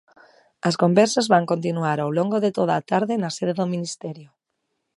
As 0.67 0.75
conversas 0.83 1.29
van 1.33 1.49
continuar 1.51 1.97
ao 2.01 2.11
longo 2.17 2.37
de 2.45 2.51
toda 2.57 2.73
a 2.77 2.85
tarde 2.91 3.13
na 3.21 3.29
sede 3.37 3.57
do 3.59 3.71
Ministerio. 3.73 4.29